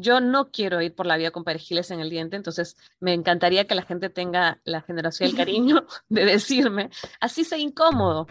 [0.00, 3.66] yo no quiero ir por la vía con perejiles en el diente, entonces me encantaría
[3.66, 8.26] que la gente tenga la generación y el cariño de decirme, así sea incómodo.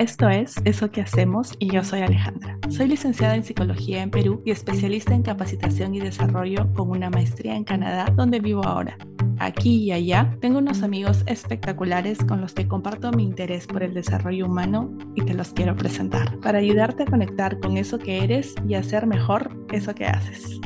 [0.00, 2.58] Esto es Eso que hacemos y yo soy Alejandra.
[2.70, 7.54] Soy licenciada en psicología en Perú y especialista en capacitación y desarrollo con una maestría
[7.54, 8.96] en Canadá, donde vivo ahora.
[9.42, 13.94] Aquí y allá tengo unos amigos espectaculares con los que comparto mi interés por el
[13.94, 18.54] desarrollo humano y te los quiero presentar para ayudarte a conectar con eso que eres
[18.68, 20.60] y hacer mejor eso que haces.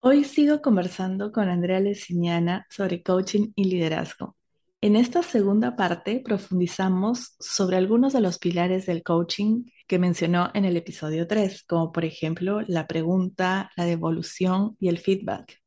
[0.00, 4.34] Hoy sigo conversando con Andrea Leciniana sobre coaching y liderazgo.
[4.80, 10.64] En esta segunda parte profundizamos sobre algunos de los pilares del coaching que mencionó en
[10.64, 15.60] el episodio 3, como por ejemplo la pregunta, la devolución y el feedback.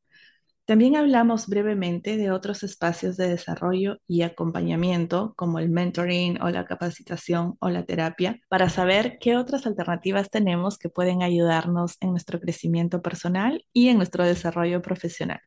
[0.70, 6.64] También hablamos brevemente de otros espacios de desarrollo y acompañamiento, como el mentoring o la
[6.64, 12.38] capacitación o la terapia, para saber qué otras alternativas tenemos que pueden ayudarnos en nuestro
[12.38, 15.40] crecimiento personal y en nuestro desarrollo profesional.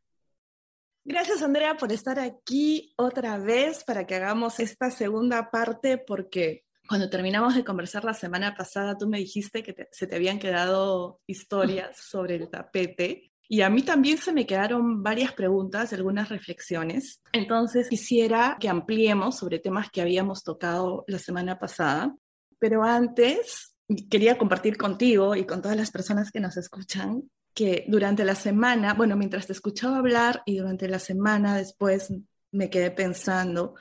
[1.06, 7.10] Gracias, Andrea, por estar aquí otra vez para que hagamos esta segunda parte, porque cuando
[7.10, 11.98] terminamos de conversar la semana pasada, tú me dijiste que se te habían quedado historias
[12.10, 13.32] sobre el tapete.
[13.50, 17.22] Y a mí también se me quedaron varias preguntas, algunas reflexiones.
[17.34, 22.16] Entonces quisiera que ampliemos sobre temas que habíamos tocado la semana pasada.
[22.58, 23.76] Pero antes,
[24.10, 28.96] quería compartir contigo y con todas las personas que nos escuchan que durante la semana,
[28.96, 32.12] bueno, mientras te escuchaba hablar y durante la semana después
[32.52, 33.76] me quedé pensando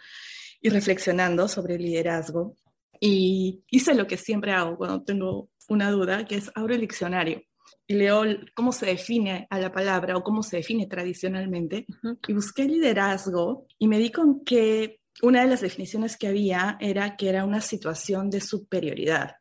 [0.61, 2.59] y reflexionando sobre el liderazgo
[3.05, 7.43] y hice lo que siempre hago cuando tengo una duda, que es abro el diccionario
[7.89, 8.23] y leo
[8.55, 11.85] cómo se define a la palabra o cómo se define tradicionalmente
[12.29, 17.17] y busqué liderazgo y me di con que una de las definiciones que había era
[17.17, 19.33] que era una situación de superioridad.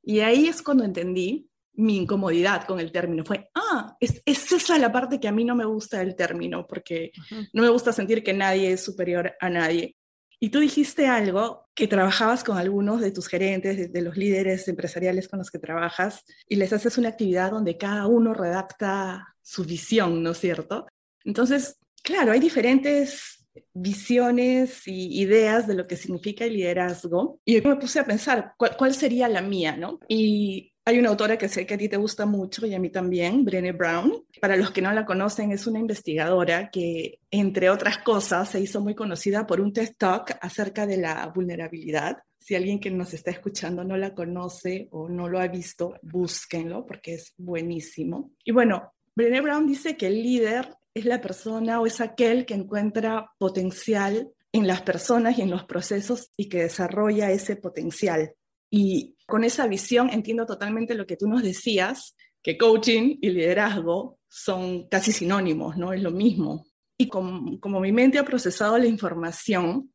[0.00, 3.24] Y ahí es cuando entendí mi incomodidad con el término.
[3.24, 7.10] Fue, ah, es, esa la parte que a mí no me gusta del término, porque
[7.52, 9.96] no me gusta sentir que nadie es superior a nadie.
[10.40, 15.28] Y tú dijiste algo que trabajabas con algunos de tus gerentes, de, los líderes empresariales
[15.28, 20.22] con los que trabajas, y les haces una actividad donde cada uno redacta su visión,
[20.22, 20.86] ¿no es cierto?
[21.24, 27.40] Entonces, claro, hay diferentes visiones y ideas de lo que significa el liderazgo.
[27.44, 29.98] Y yo me puse a pensar, ¿cuál, cuál sería la mía, no?
[30.08, 32.88] Y hay una autora que sé que a ti te gusta mucho y a mí
[32.88, 34.24] también, Brené Brown.
[34.40, 38.80] Para los que no la conocen, es una investigadora que, entre otras cosas, se hizo
[38.80, 42.16] muy conocida por un TED Talk acerca de la vulnerabilidad.
[42.38, 46.86] Si alguien que nos está escuchando no la conoce o no lo ha visto, búsquenlo
[46.86, 48.30] porque es buenísimo.
[48.42, 52.54] Y bueno, Brené Brown dice que el líder es la persona o es aquel que
[52.54, 58.32] encuentra potencial en las personas y en los procesos y que desarrolla ese potencial.
[58.70, 64.18] Y con esa visión entiendo totalmente lo que tú nos decías, que coaching y liderazgo
[64.26, 65.92] son casi sinónimos, ¿no?
[65.92, 66.64] Es lo mismo.
[66.96, 69.92] Y como, como mi mente ha procesado la información,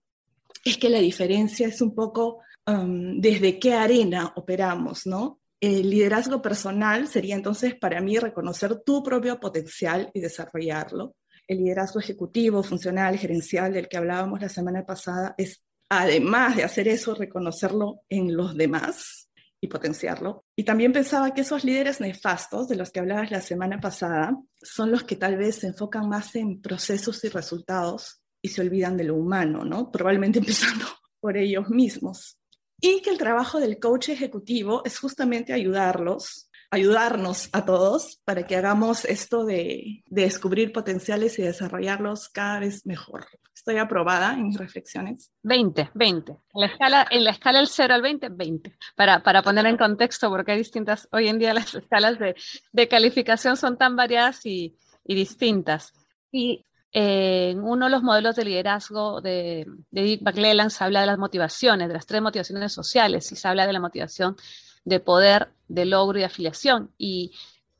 [0.64, 5.42] es que la diferencia es un poco um, desde qué arena operamos, ¿no?
[5.60, 11.16] El liderazgo personal sería entonces para mí reconocer tu propio potencial y desarrollarlo.
[11.48, 16.88] El liderazgo ejecutivo, funcional, gerencial del que hablábamos la semana pasada es además de hacer
[16.88, 19.23] eso, reconocerlo en los demás
[19.64, 20.44] y potenciarlo.
[20.58, 24.92] Y también pensaba que esos líderes nefastos de los que hablabas la semana pasada son
[24.92, 29.06] los que tal vez se enfocan más en procesos y resultados y se olvidan de
[29.06, 29.90] lo humano, ¿no?
[29.90, 30.86] Probablemente empezando
[31.22, 32.38] por ellos mismos.
[32.82, 38.56] Y que el trabajo del coach ejecutivo es justamente ayudarlos ayudarnos a todos para que
[38.56, 43.28] hagamos esto de, descubrir potenciales y desarrollarlos cada vez mejor.
[43.64, 45.32] Estoy aprobada en mis reflexiones.
[45.44, 46.32] 20, 20.
[46.34, 48.78] En la escala, en la escala del 0 al 20, 20.
[48.94, 52.36] Para, para poner en contexto, porque hay distintas, hoy en día las escalas de,
[52.74, 54.76] de calificación son tan variadas y,
[55.06, 55.94] y distintas.
[56.30, 61.00] Y eh, en uno de los modelos de liderazgo de, de Dick McClellan se habla
[61.00, 64.36] de las motivaciones, de las tres motivaciones sociales, y se habla de la motivación
[64.84, 66.92] de poder, de logro y afiliación.
[66.98, 67.32] Y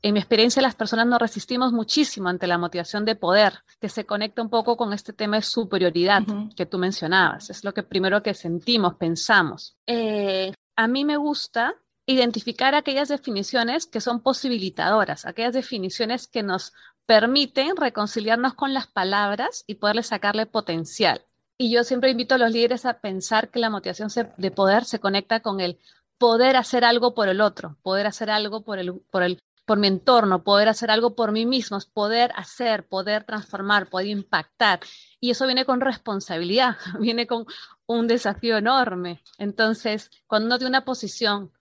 [0.04, 4.04] en mi experiencia las personas nos resistimos muchísimo ante la motivación de poder, que se
[4.04, 6.22] conecta un poco con este tema de superioridad
[6.54, 7.48] que tú mencionabas.
[7.48, 9.78] Es lo que primero que sentimos, pensamos.
[9.86, 11.74] Eh, a mí me gusta
[12.04, 16.74] identificar aquellas definiciones que son posibilitadoras, aquellas definiciones que nos
[17.06, 21.24] permiten reconciliarnos con las palabras y poderle sacarle potencial.
[21.56, 25.00] Y yo siempre invito a los líderes a pensar que la motivación de poder se
[25.00, 25.78] conecta con el
[26.18, 29.86] poder hacer algo por el otro, poder hacer algo por el, por el, por mi
[29.86, 34.80] entorno, poder hacer algo por mí mismo, poder hacer, poder transformar, poder impactar.
[35.20, 37.46] Y eso viene con responsabilidad, viene con
[37.86, 39.22] un desafío enorme.
[39.38, 41.52] Entonces, cuando uno tiene una posición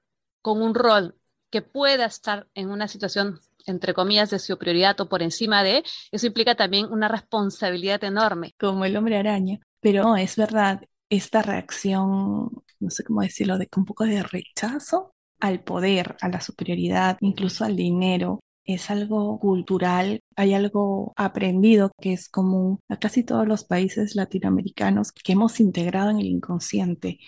[0.41, 1.15] con un rol
[1.49, 6.27] que pueda estar en una situación, entre comillas, de superioridad o por encima de, eso
[6.27, 8.53] implica también una responsabilidad enorme.
[8.59, 9.59] Como el hombre araña.
[9.79, 15.13] Pero es verdad, esta reacción, no sé cómo decirlo, de un poco de rechazo
[15.43, 22.13] al poder, a la superioridad, incluso al dinero, es algo cultural, hay algo aprendido que
[22.13, 27.19] es común a casi todos los países latinoamericanos que hemos integrado en el inconsciente.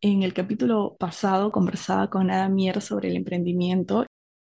[0.00, 4.06] En el capítulo pasado conversaba con Ada Mier sobre el emprendimiento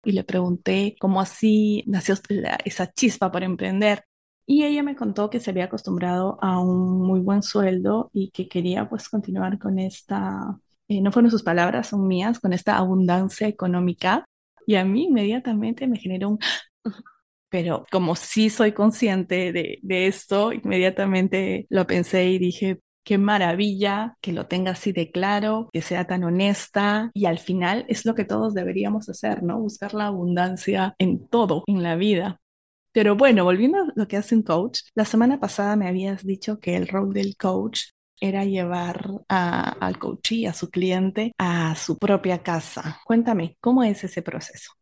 [0.04, 2.16] y le pregunté cómo así nació
[2.64, 4.04] esa chispa para emprender.
[4.46, 8.48] Y ella me contó que se había acostumbrado a un muy buen sueldo y que
[8.48, 10.60] quería pues continuar con esta,
[10.90, 14.26] eh, no fueron sus palabras, son mías, con esta abundancia económica
[14.66, 16.40] y a mí inmediatamente me generó un...
[17.50, 24.16] Pero como sí soy consciente de, de esto, inmediatamente lo pensé y dije, qué maravilla
[24.22, 28.14] que lo tenga así de claro, que sea tan honesta y al final es lo
[28.14, 29.60] que todos deberíamos hacer, ¿no?
[29.60, 32.40] Buscar la abundancia en todo, en la vida.
[32.92, 36.60] Pero bueno, volviendo a lo que hace un coach, la semana pasada me habías dicho
[36.60, 37.86] que el rol del coach
[38.19, 43.00] era llevar al coach a su cliente, a su propia casa.
[43.06, 44.74] Cuéntame, ¿cómo es ese proceso?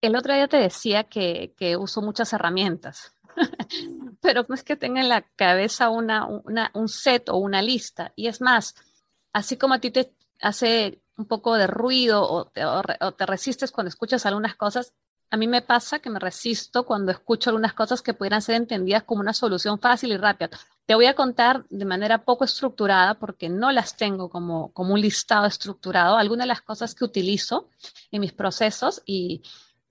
[0.00, 3.14] El otro día te decía que, que uso muchas herramientas,
[4.20, 8.12] pero es que tenga en la cabeza una, un set o una lista.
[8.16, 8.74] Y es más,
[9.32, 14.24] así como a ti te hace un poco de ruido o te resistes cuando escuchas
[14.24, 14.94] algunas cosas,
[15.30, 19.02] a mí me pasa que me resisto cuando escucho algunas cosas que pudieran ser entendidas
[19.02, 20.58] como una solución fácil y rápida.
[20.88, 25.02] Te voy a contar de manera poco estructurada porque no las tengo como, como un
[25.02, 27.68] listado estructurado, algunas de las cosas que utilizo
[28.10, 29.42] en mis procesos y,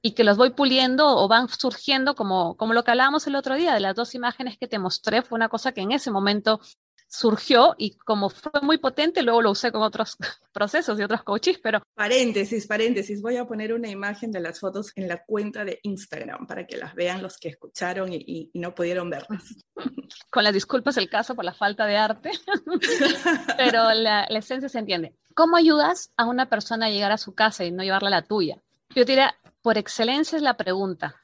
[0.02, 3.54] y que los voy puliendo o van surgiendo como, como lo que hablábamos el otro
[3.54, 6.62] día de las dos imágenes que te mostré, fue una cosa que en ese momento
[7.08, 10.18] surgió y como fue muy potente, luego lo usé con otros
[10.52, 11.82] procesos y otros coaches, pero...
[11.96, 16.46] Paréntesis, paréntesis, voy a poner una imagen de las fotos en la cuenta de Instagram
[16.46, 19.44] para que las vean los que escucharon y, no pudieron verlas.
[20.32, 22.32] Con las disculpas el caso por la falta de arte,
[23.58, 25.16] pero la, esencia se entiende.
[25.34, 28.22] ¿Cómo ayudas a una persona a llegar a su casa y no llevarla a la
[28.24, 28.58] tuya?
[28.96, 31.16] Yo diría, por excelencia es la pregunta.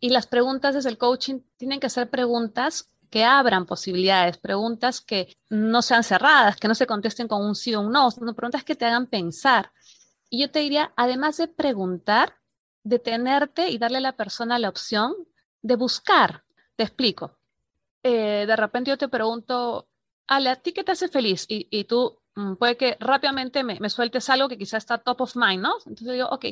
[0.00, 5.36] Y las preguntas desde el coaching tienen que ser preguntas que abran posibilidades, preguntas que
[5.48, 8.64] no sean cerradas, que no se contesten con un sí o un no, sino preguntas
[8.64, 9.72] que te hagan pensar.
[10.30, 12.36] Y yo te diría, además de preguntar,
[12.82, 15.14] detenerte y darle a la persona la opción
[15.62, 16.44] de buscar.
[16.76, 17.38] Te explico.
[18.02, 19.88] Eh, de repente yo te pregunto,
[20.26, 21.46] Ale, ¿a ti qué te hace feliz?
[21.48, 25.62] Y, tú mm, puede que rápidamente me, sueltes algo que quizás está top of mind,
[25.62, 25.74] ¿no?
[25.86, 26.46] Entonces digo, ok,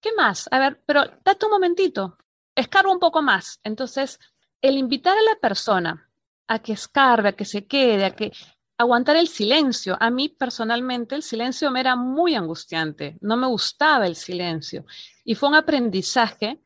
[0.00, 0.48] ¿qué más?
[0.50, 2.16] A ver, pero date un momentito,
[2.54, 3.60] escarba un poco más.
[3.64, 4.18] Entonces,
[4.62, 6.08] el invitar a la persona
[6.46, 8.32] a que escarbe, a que se quede, a que
[8.76, 9.96] aguantar el silencio.
[10.00, 14.84] A mí personalmente el silencio me era muy angustiante, no me gustaba el silencio.
[15.24, 16.60] Y fue un aprendizaje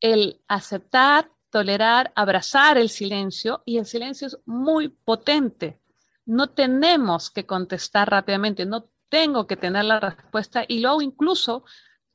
[0.00, 5.80] el aceptar, tolerar, abrazar el silencio y el silencio es muy potente.
[6.26, 11.64] No tenemos que contestar rápidamente, no tengo que tener la respuesta y luego incluso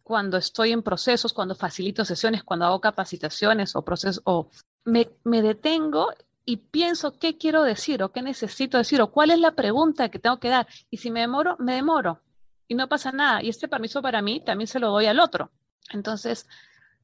[0.03, 4.50] cuando estoy en procesos, cuando facilito sesiones, cuando hago capacitaciones o procesos o
[4.83, 6.09] me, detengo
[6.45, 10.19] y pienso qué quiero decir o qué necesito decir o cuál es la pregunta que
[10.19, 10.67] tengo que dar.
[10.89, 12.21] Y si me demoro, me demoro
[12.67, 13.43] y no pasa nada.
[13.43, 15.51] Y este permiso para mí también se lo doy al otro.
[15.91, 16.47] Entonces,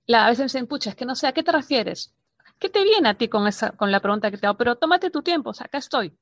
[0.05, 2.13] la, a veces me dicen, pucha, es que no sé, ¿a qué te refieres?
[2.59, 4.57] ¿Qué te viene a ti con, esa, con la pregunta que te hago?
[4.57, 6.17] Pero tómate tu tiempo, o acá estoy.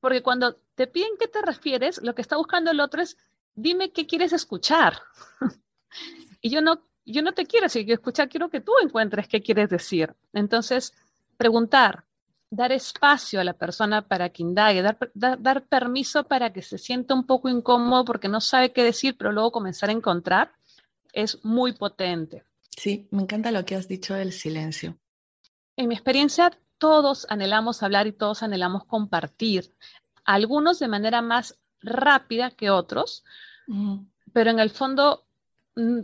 [0.00, 3.16] Porque cuando te piden qué te refieres, lo que está buscando el otro es,
[3.54, 5.00] dime qué quieres escuchar.
[6.40, 9.68] y yo no yo no te quiero seguir escuchar, quiero que tú encuentres qué quieres
[9.68, 10.14] decir.
[10.32, 10.92] Entonces,
[11.36, 12.04] preguntar,
[12.50, 17.14] dar espacio a la persona para que indague, dar, dar, permiso para que se sienta
[17.14, 20.52] un poco incómodo porque no sabe qué decir, pero luego comenzar a encontrar,
[21.12, 22.44] es muy potente.
[22.76, 24.98] Sí, me encanta lo que has dicho del silencio.
[25.76, 29.72] En mi experiencia, todos anhelamos hablar y todos anhelamos compartir,
[30.24, 33.24] algunos de manera más rápida que otros,
[34.32, 35.24] pero en el fondo
[35.76, 36.00] mm,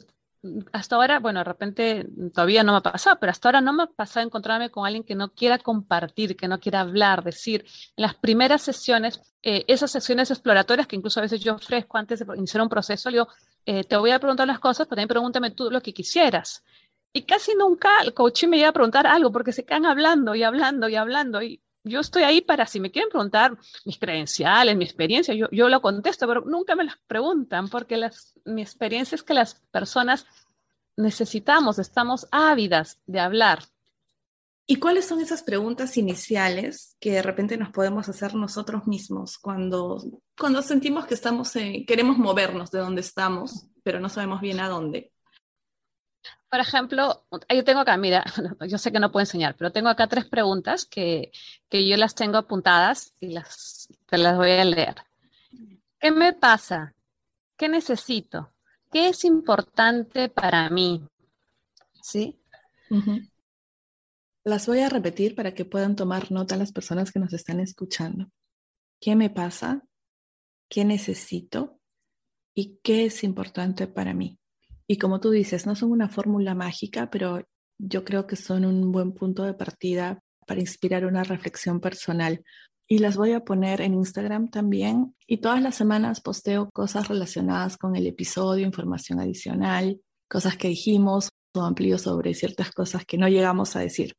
[0.73, 3.83] hasta ahora, bueno, de repente todavía no me ha pasado, pero hasta ahora no me
[3.85, 7.65] ha pasado encontrarme con alguien que no quiera compartir, que no quiera hablar, decir,
[7.97, 12.21] en las primeras sesiones, eh, esas sesiones exploratorias que incluso a veces yo ofrezco antes
[12.21, 13.29] de iniciar un proceso, digo,
[13.67, 16.65] eh, te voy a preguntar las cosas, pero también pregúntame tú lo que quisieras.
[17.13, 20.43] Y casi nunca el coaching me llega a preguntar algo porque se quedan hablando y
[20.43, 24.85] hablando y hablando y yo estoy ahí para, si me quieren preguntar mis credenciales, mi
[24.85, 29.23] experiencia, yo, yo lo contesto, pero nunca me las preguntan porque las, mi experiencia es
[29.23, 30.27] que las personas
[30.97, 33.65] necesitamos, estamos ávidas de hablar.
[34.67, 40.03] ¿Y cuáles son esas preguntas iniciales que de repente nos podemos hacer nosotros mismos cuando,
[40.39, 41.53] cuando sentimos que estamos
[41.87, 45.11] queremos movernos de donde estamos, pero no sabemos bien a dónde?
[46.51, 48.25] Por ejemplo, yo tengo acá, mira,
[48.69, 51.31] yo sé que no puedo enseñar, pero tengo acá tres preguntas que,
[51.69, 54.97] que yo las tengo apuntadas y las, te las voy a leer.
[56.01, 56.95] ¿Qué me pasa?
[57.57, 58.53] ¿Qué necesito?
[58.91, 61.07] ¿Qué es importante para mí?
[62.01, 62.41] ¿Sí?
[64.45, 68.31] Las voy a repetir para que puedan tomar nota las personas que nos están escuchando.
[69.01, 69.83] ¿Qué me pasa?
[70.69, 71.79] ¿Qué necesito?
[72.55, 74.39] ¿Y qué es importante para mí?
[74.91, 77.47] Y como tú dices, no son una fórmula mágica, pero
[77.79, 82.43] yo creo que son un buen punto de partida para inspirar una reflexión personal.
[82.89, 85.15] Y las voy a poner en Instagram también.
[85.27, 91.29] Y todas las semanas posteo cosas relacionadas con el episodio, información adicional, cosas que dijimos
[91.55, 94.15] o amplío sobre ciertas cosas que no llegamos a decir.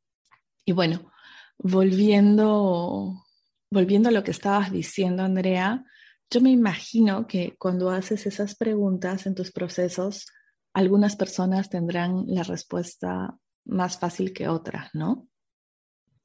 [0.66, 1.12] Y bueno,
[1.58, 3.26] volviendo,
[3.72, 5.84] volviendo a lo que estabas diciendo, Andrea,
[6.30, 10.28] yo me imagino que cuando haces esas preguntas en tus procesos,
[10.80, 15.28] algunas personas tendrán la respuesta más fácil que otras, ¿no?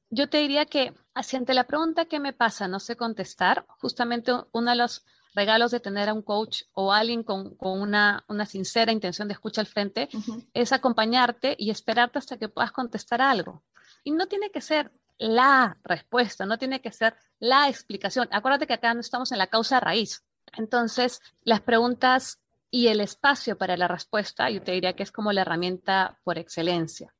[0.09, 2.69] Yo te diría que, así ante la pregunta ¿qué me pasa?
[2.69, 3.65] No sé contestar.
[3.81, 8.93] Justamente uno de los regalos de tener a un coach o alguien con, una, sincera
[8.93, 10.07] intención de escucha al frente
[10.53, 13.61] es acompañarte y esperarte hasta que puedas contestar algo.
[14.05, 18.29] Y no tiene que ser la respuesta, no tiene que ser la explicación.
[18.31, 20.23] Acuérdate que acá no estamos en la causa raíz.
[20.53, 22.39] Entonces, las preguntas
[22.71, 26.37] y el espacio para la respuesta, yo te diría que es como la herramienta por
[26.37, 27.13] excelencia.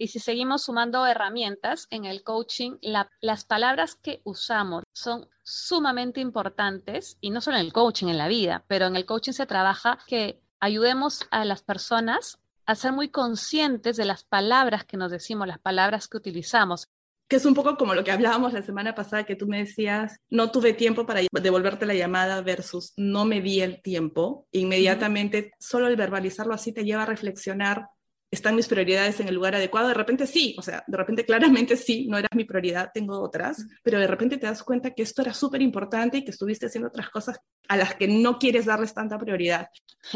[0.00, 2.78] Y si seguimos sumando herramientas en el coaching,
[3.20, 8.28] las palabras que usamos son sumamente importantes y no solo en el coaching, en la
[8.28, 13.08] vida, pero en el coaching se trabaja que ayudemos a las personas a ser muy
[13.08, 16.88] conscientes de las palabras que nos decimos, las palabras que utilizamos.
[17.28, 20.18] Que es un poco como lo que hablábamos la semana pasada, que tú me decías,
[20.30, 24.46] no tuve tiempo para devolverte la llamada versus no me di el tiempo.
[24.50, 27.88] Inmediatamente, solo el verbalizarlo así te lleva a reflexionar
[28.30, 31.76] están mis prioridades en el lugar adecuado, de repente sí, o sea, de repente claramente
[31.76, 35.22] sí, no era mi prioridad, tengo otras, pero de repente te das cuenta que esto
[35.22, 38.92] era súper importante y que estuviste haciendo otras cosas a las que no quieres darles
[38.92, 39.68] tanta prioridad.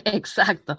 [0.04, 0.76] Exacto.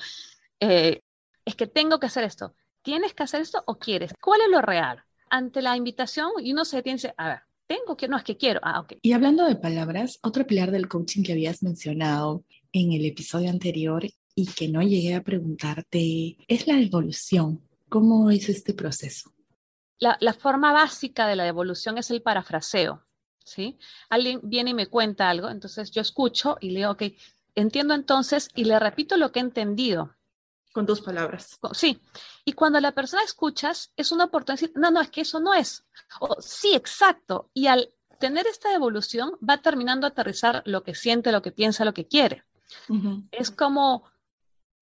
[0.59, 1.01] Eh,
[1.43, 2.55] es que tengo que hacer esto.
[2.83, 4.13] ¿Tienes que hacer esto o quieres?
[4.21, 5.03] ¿Cuál es lo real?
[5.33, 8.59] Ante la invitación y uno se piensa, a ver, tengo que, no es que quiero.
[8.61, 8.93] Ah, ok.
[9.01, 14.05] Y hablando de palabras, otro pilar del coaching que habías mencionado en el episodio anterior
[14.35, 17.67] y que no llegué a preguntarte es la evolución.
[17.89, 19.31] ¿Cómo es este proceso?
[19.97, 23.03] La, la forma básica de la evolución es el parafraseo.
[23.43, 23.79] ¿sí?
[24.09, 27.03] Alguien viene y me cuenta algo, entonces yo escucho y le digo, ok,
[27.55, 30.15] entiendo entonces y le repito lo que he entendido.
[30.73, 31.59] Con tus palabras.
[31.73, 32.01] Sí.
[32.43, 35.39] Y cuando la persona escuchas, es una oportunidad de decir, no, no, es que eso
[35.39, 35.85] no es.
[36.19, 37.49] O sí, exacto.
[37.53, 41.85] Y al tener esta evolución, va terminando a aterrizar lo que siente, lo que piensa,
[41.85, 42.43] lo que quiere.
[43.31, 44.03] Es como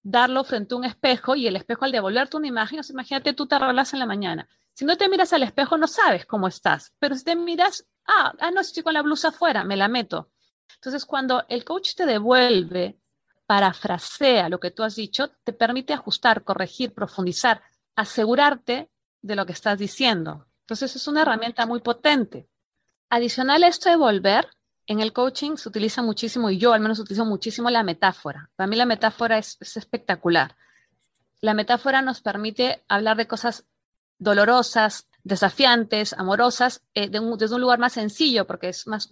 [0.02, 3.46] darlo frente a un espejo y el espejo al devolverte una imagen, o imagínate tú
[3.46, 4.48] te arreglas en la mañana.
[4.74, 6.92] Si no te miras al espejo, no sabes cómo estás.
[6.98, 10.30] Pero si te miras, ah, ah, no, estoy con la blusa afuera, me la meto.
[10.76, 12.98] Entonces, cuando el coach te devuelve
[13.46, 17.62] parafrasea lo que tú has dicho, te permite ajustar, corregir, profundizar,
[17.96, 20.46] asegurarte de lo que estás diciendo.
[20.60, 22.48] Entonces es una herramienta muy potente.
[23.10, 24.48] Adicional a esto de volver,
[24.86, 28.50] en el coaching se utiliza muchísimo, y yo al menos utilizo muchísimo la metáfora.
[28.56, 30.56] Para mí la metáfora es, espectacular.
[31.40, 33.64] La metáfora nos permite hablar de cosas
[34.18, 39.08] dolorosas, desafiantes, amorosas, eh, desde un lugar más sencillo, porque es más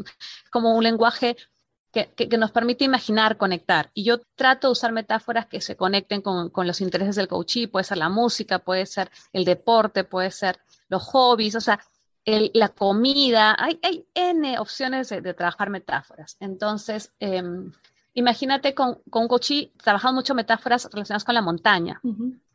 [0.51, 1.37] como un lenguaje
[1.93, 3.91] que, nos permite imaginar, conectar.
[3.95, 7.85] Y yo trato de usar metáforas que se conecten con, los intereses del coachí, puede
[7.85, 11.81] ser la música, puede ser el deporte, puede ser los hobbies, o sea,
[12.25, 16.37] la comida, hay, hay N opciones de, trabajar metáforas.
[16.39, 17.73] Entonces, em,
[18.15, 22.01] imagínate con, con coachí trabajando mucho metáforas relacionadas con la montaña.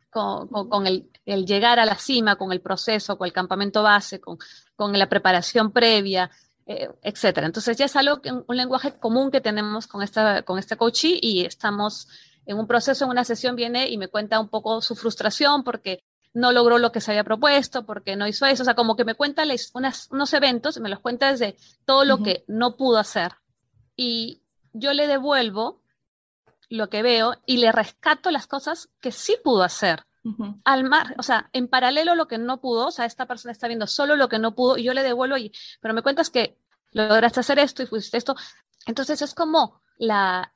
[0.08, 1.10] Con, el,
[1.44, 4.38] llegar a la cima, con el proceso, con el campamento base, con,
[4.74, 6.30] con la preparación previa,
[6.66, 7.46] eh, etcétera.
[7.46, 12.08] Entonces ya es algo, un lenguaje común que tenemos con esta, con coachee y estamos
[12.44, 16.02] en un proceso, en una sesión viene y me cuenta un poco su frustración porque
[16.34, 19.04] no logró lo que se había propuesto, porque no hizo eso, o sea, como que
[19.04, 19.44] me cuenta
[20.10, 23.32] unos eventos, me los cuenta desde todo lo que no pudo hacer
[23.96, 24.42] y
[24.72, 25.82] yo le devuelvo
[26.68, 30.04] lo que veo y le rescato las cosas que sí pudo hacer.
[30.64, 33.68] Al mar, o sea, en paralelo lo que no pudo, o sea, esta persona está
[33.68, 36.58] viendo solo lo que no pudo y yo le devuelvo, y, pero me cuentas que
[36.92, 38.34] lograste hacer esto y fuiste esto.
[38.86, 40.52] Entonces es como la,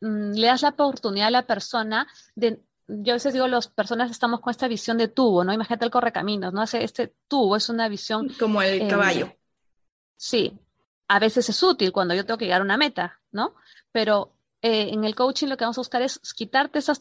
[0.00, 4.10] mm, le das la oportunidad a la persona de yo a veces digo, las personas
[4.10, 5.52] estamos con esta visión de tubo, ¿no?
[5.52, 6.62] Imagínate el correcaminos, ¿no?
[6.64, 8.28] Este tubo es una visión...
[8.38, 9.32] Como el caballo.
[10.16, 10.58] Sí,
[11.08, 13.54] a veces es útil cuando yo tengo que llegar a una meta, ¿no?
[13.92, 17.00] Pero eh, en el coaching lo que vamos a buscar es quitarte esas,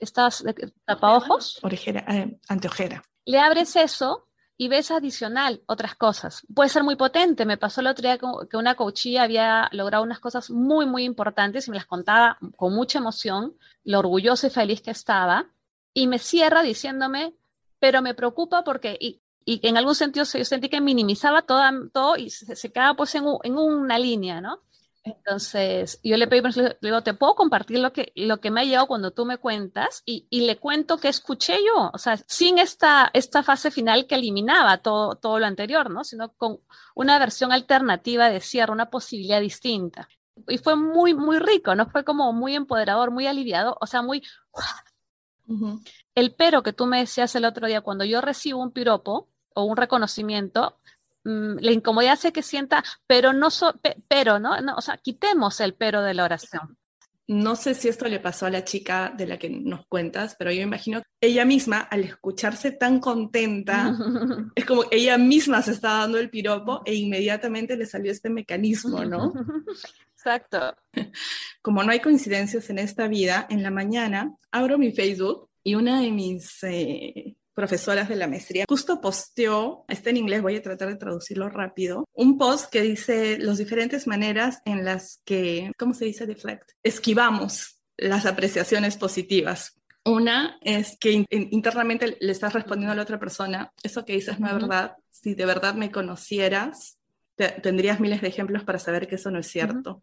[0.00, 1.58] estas eh, tapaojos.
[1.62, 3.04] Orejera, eh, anteojera.
[3.26, 6.46] Le abres eso y ves adicional otras cosas.
[6.54, 7.44] Puede ser muy potente.
[7.44, 11.68] Me pasó el otro día que una coachía había logrado unas cosas muy, muy importantes
[11.68, 15.50] y me las contaba con mucha emoción, lo orgulloso y feliz que estaba.
[15.92, 17.34] Y me cierra diciéndome,
[17.78, 21.62] pero me preocupa porque, y, en algún sentido yo sentí que minimizaba todo,
[21.92, 24.62] todo y se, se quedaba pues en, en una línea, ¿no?
[25.06, 28.64] Entonces, yo le pedí, le digo, ¿te puedo compartir lo que, lo que me ha
[28.64, 30.02] llegado cuando tú me cuentas?
[30.04, 34.16] Y, y, le cuento que escuché yo, o sea, sin esta, esta fase final que
[34.16, 36.02] eliminaba todo, todo lo anterior, ¿no?
[36.02, 36.58] Sino con
[36.96, 40.08] una versión alternativa de cierre, una posibilidad distinta.
[40.48, 41.86] Y fue muy, muy rico, ¿no?
[41.86, 44.24] Fue como muy empoderador, muy aliviado, o sea, muy...
[46.16, 49.62] El pero que tú me decías el otro día, cuando yo recibo un piropo o
[49.62, 50.80] un reconocimiento,
[51.26, 53.48] Mm, la incomodidad hace que sienta, pero no,
[54.06, 54.60] pero, ¿no?
[54.60, 54.76] ¿no?
[54.76, 56.78] O sea, quitemos el pero de la oración.
[57.26, 60.52] No sé si esto le pasó a la chica de la que nos cuentas, pero
[60.52, 63.92] yo imagino que ella misma, al escucharse tan contenta,
[64.54, 69.04] es como ella misma se está dando el piropo e inmediatamente le salió este mecanismo,
[69.04, 69.32] ¿no?
[70.12, 70.76] Exacto.
[71.60, 76.00] Como no hay coincidencias en esta vida, en la mañana abro mi Facebook y una
[76.00, 80.88] de mis eh, profesoras de la maestría, justo posteó, está en inglés, voy a tratar
[80.88, 86.04] de traducirlo rápido, un post que dice las diferentes maneras en las que, ¿cómo se
[86.04, 86.72] dice deflect?
[86.82, 89.80] Esquivamos las apreciaciones positivas.
[90.04, 94.48] Una es que internamente le estás respondiendo a la otra persona, eso que dices no
[94.48, 96.98] es verdad, si de verdad me conocieras,
[97.62, 100.02] tendrías miles de ejemplos para saber que eso no es cierto.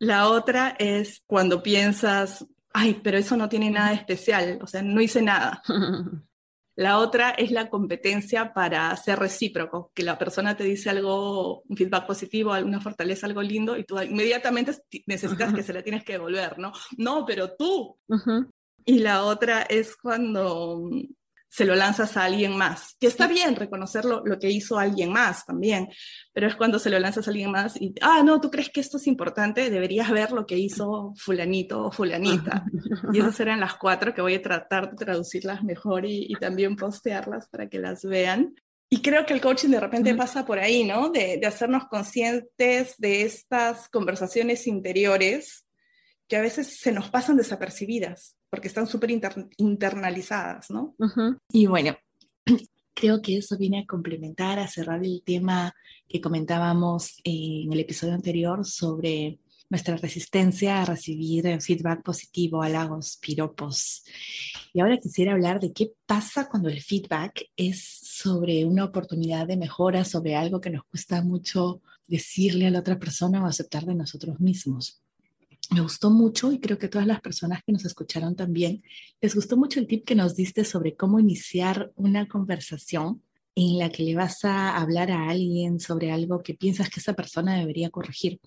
[0.00, 5.00] La otra es cuando piensas, ay, pero eso no tiene nada especial, o sea, no
[5.00, 5.62] hice nada.
[6.76, 11.76] La otra es la competencia para ser recíproco, que la persona te dice algo, un
[11.76, 14.72] feedback positivo, alguna fortaleza, algo lindo, y tú inmediatamente
[15.06, 16.72] necesitas que se la tienes que devolver, ¿no?
[16.96, 17.98] No, pero tú.
[18.84, 20.88] Y la otra es cuando
[21.50, 22.96] se lo lanzas a alguien más.
[23.00, 25.88] Que está bien reconocer lo, que hizo alguien más también,
[26.32, 28.80] pero es cuando se lo lanzas a alguien más y, ah, no, tú crees que
[28.80, 32.64] esto es importante, deberías ver lo que hizo fulanito o fulanita.
[33.12, 37.48] Y esas eran las cuatro que voy a tratar de traducirlas mejor y, también postearlas
[37.48, 38.54] para que las vean.
[38.88, 41.10] Y creo que el coaching de repente pasa por ahí, ¿no?
[41.10, 45.66] De, de hacernos conscientes de estas conversaciones interiores
[46.28, 49.10] que a veces se nos pasan desapercibidas porque están súper
[49.56, 50.96] internalizadas, ¿no?
[51.52, 51.96] Y bueno,
[52.94, 55.72] creo que eso viene a complementar, a cerrar el tema
[56.08, 59.38] que comentábamos en el episodio anterior sobre
[59.70, 64.02] nuestra resistencia a recibir feedback positivo, halagos, piropos.
[64.72, 69.56] Y ahora quisiera hablar de qué pasa cuando el feedback es sobre una oportunidad de
[69.56, 73.94] mejora, sobre algo que nos cuesta mucho decirle a la otra persona o aceptar de
[73.94, 75.00] nosotros mismos
[75.70, 78.82] me gustó mucho y creo que todas las personas que nos escucharon también,
[79.20, 83.22] les gustó mucho el tip que nos diste sobre cómo iniciar una conversación
[83.54, 87.14] en la que le vas a hablar a alguien sobre algo que piensas que esa
[87.14, 88.40] persona debería corregir.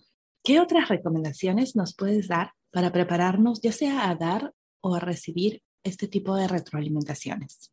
[0.44, 5.62] ¿Qué otras recomendaciones nos puedes dar para prepararnos ya sea a dar o a recibir
[5.84, 7.72] este tipo de retroalimentaciones?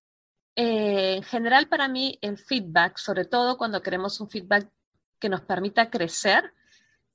[0.54, 4.70] Eh, en general, para mí, el feedback, sobre todo cuando queremos un feedback
[5.18, 6.52] que nos permita crecer,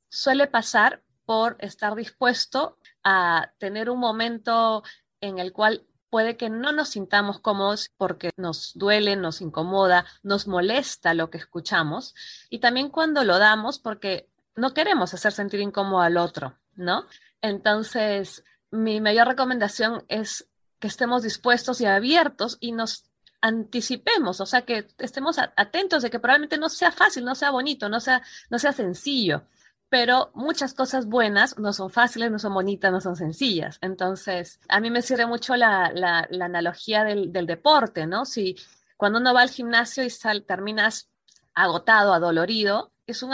[0.10, 4.83] suele pasar por estar dispuesto a tener un momento
[5.21, 10.47] en el cual puede que no nos sintamos cómodos porque nos duele, nos incomoda, nos
[10.47, 12.15] molesta lo que escuchamos
[12.49, 17.05] y también cuando lo damos porque no queremos hacer sentir incómodo al otro, ¿no?
[17.41, 20.47] Entonces, mi mayor recomendación es
[20.79, 23.05] que estemos dispuestos y abiertos y nos
[23.41, 27.89] anticipemos, o sea, que estemos atentos de que probablemente no sea fácil, no sea bonito,
[27.89, 29.43] no sea, no sea sencillo,
[29.89, 33.78] pero muchas cosas buenas no son fáciles, no son bonitas, no son sencillas.
[33.82, 38.26] Entonces, a mí me sirve mucho la, la, analogía del, del, deporte, ¿no?
[38.26, 38.56] Si
[38.98, 41.10] cuando uno va al gimnasio y sal, terminas
[41.54, 43.32] agotado, adolorido, es un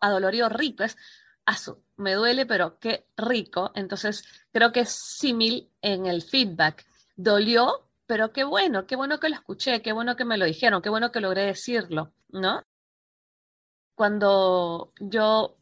[0.00, 0.96] adolorido rico, es,
[1.44, 3.72] asu, me duele, pero qué rico.
[3.74, 6.84] Entonces, creo que es símil en el feedback.
[7.16, 10.82] Dolió, pero qué bueno, qué bueno que lo escuché, qué bueno que me lo dijeron,
[10.82, 12.62] qué bueno que logré decirlo, ¿no?
[13.94, 15.56] Cuando yo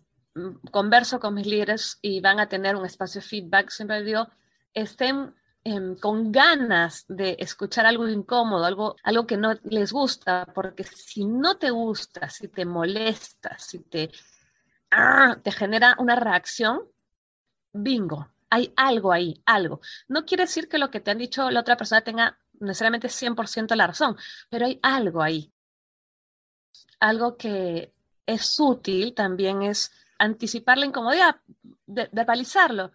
[0.70, 4.28] converso con mis líderes y van a tener un espacio de feedback, siempre digo,
[4.72, 10.84] estén em, con ganas de escuchar algo incómodo, algo, algo que no les gusta, porque
[10.84, 14.10] si no te gusta, si te molesta, si te,
[14.90, 16.82] ah, te genera una reacción,
[17.72, 19.80] bingo, hay algo ahí, algo.
[20.08, 23.74] No quiere decir que lo que te han dicho la otra persona tenga necesariamente 100%
[23.74, 24.16] la razón,
[24.48, 25.52] pero hay algo ahí.
[27.00, 27.92] Algo que
[28.26, 31.36] es útil también es anticipar la incomodidad,
[31.86, 32.92] verbalizarlo.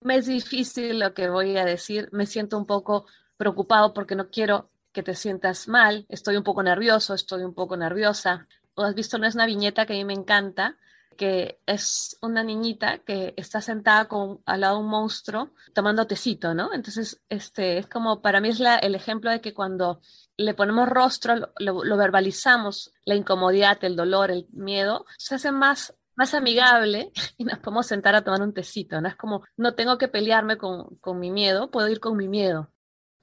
[0.00, 4.30] Me es difícil lo que voy a decir, me siento un poco preocupado porque no
[4.30, 8.46] quiero que te sientas mal, estoy un poco nervioso, estoy un poco nerviosa.
[8.74, 10.76] O has visto, no es una viñeta que a mí me encanta,
[11.16, 16.54] que es una niñita que está sentada con, al lado de un monstruo tomando tecito,
[16.54, 16.72] ¿no?
[16.72, 20.00] Entonces, este, es como, para mí es el ejemplo de que cuando
[20.36, 26.34] le ponemos rostro, lo, verbalizamos, la incomodidad, el dolor, el miedo, se hace más más
[26.34, 29.08] amigable y nos podemos sentar a tomar un tecito, ¿no?
[29.08, 32.70] Es como, no tengo que pelearme con, con mi miedo, puedo ir con mi miedo.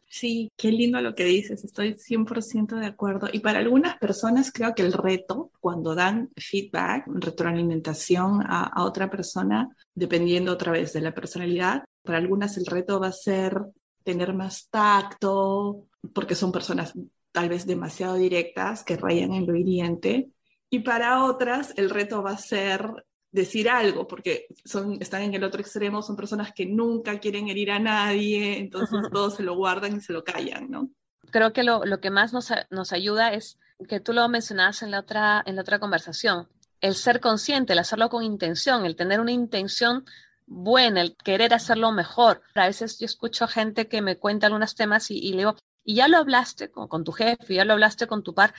[0.08, 3.30] Sí, qué lindo lo que dices, estoy 100% de acuerdo.
[3.34, 9.10] Y para algunas personas creo que el reto, cuando dan feedback, retroalimentación a, a, otra
[9.10, 13.60] persona, dependiendo otra vez de la personalidad, para algunas el reto va a ser
[14.04, 16.94] tener más tacto, porque son personas
[17.32, 20.30] tal vez demasiado directas que rayan en lo hiriente.
[20.74, 25.44] Y para otras el reto va a ser decir algo, porque son, están en el
[25.44, 29.98] otro extremo, son personas que nunca quieren herir a nadie, entonces todos se lo guardan
[29.98, 30.90] y se lo callan, ¿no?
[31.30, 34.90] Creo que lo, lo que más nos, nos, ayuda es que tú lo mencionabas en
[34.90, 36.48] la, otra, en la otra conversación,
[36.82, 40.06] el ser consciente, el hacerlo con intención, el tener una intención
[40.48, 42.42] buena, el querer hacerlo mejor.
[42.56, 45.96] A veces yo escucho gente que me cuenta algunos temas y, y le digo, y
[45.96, 48.54] ya lo hablaste con, con, tu jefe, ya lo hablaste con tu par,